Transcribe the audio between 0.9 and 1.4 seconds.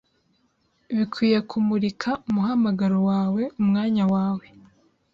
Bikwiye